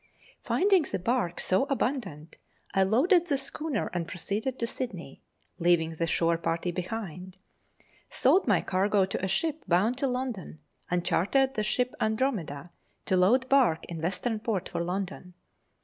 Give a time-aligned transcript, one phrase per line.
[0.41, 2.37] Finding the bark so abundant,
[2.73, 5.21] I loaded the schooner and proceeded to Sydney,
[5.59, 7.37] leaving the shore party behind;
[8.09, 10.57] sold my cargo to a ship bound to London,
[10.89, 12.71] and chartered the ship Andro meda
[13.05, 15.35] to load bark in Western Port for London.